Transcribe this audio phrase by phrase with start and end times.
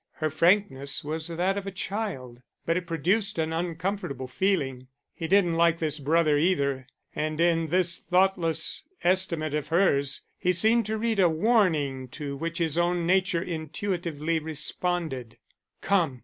[0.13, 4.87] Her frankness was that of a child, but it produced an uncomfortable feeling.
[5.13, 10.87] He didn't like this brother either, and in this thoughtless estimate of hers he seemed
[10.87, 15.37] to read a warning to which his own nature intuitively responded.
[15.81, 16.19] "Come!"